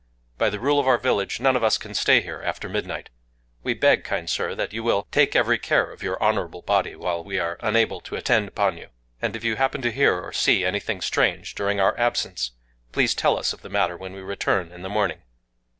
By 0.39 0.49
the 0.49 0.59
rule 0.59 0.79
of 0.79 0.87
our 0.87 0.97
village, 0.97 1.39
none 1.39 1.55
of 1.55 1.63
us 1.63 1.77
can 1.77 1.93
stay 1.93 2.21
here 2.21 2.41
after 2.43 2.67
midnight. 2.67 3.11
We 3.61 3.75
beg, 3.75 4.03
kind 4.03 4.27
Sir, 4.27 4.55
that 4.55 4.73
you 4.73 4.81
will 4.81 5.05
take 5.11 5.35
every 5.35 5.59
care 5.59 5.91
of 5.91 6.01
your 6.01 6.19
honorable 6.23 6.63
body, 6.63 6.95
while 6.95 7.23
we 7.23 7.37
are 7.37 7.59
unable 7.59 8.01
to 8.01 8.15
attend 8.15 8.47
upon 8.47 8.79
you. 8.79 8.87
And 9.21 9.35
if 9.35 9.43
you 9.43 9.57
happen 9.57 9.83
to 9.83 9.91
hear 9.91 10.19
or 10.19 10.33
see 10.33 10.65
anything 10.65 11.01
strange 11.01 11.53
during 11.53 11.79
our 11.79 11.95
absence, 11.99 12.53
please 12.91 13.13
tell 13.13 13.37
us 13.37 13.53
of 13.53 13.61
the 13.61 13.69
matter 13.69 13.95
when 13.95 14.13
we 14.13 14.21
return 14.21 14.71
in 14.71 14.81
the 14.81 14.89
morning." 14.89 15.21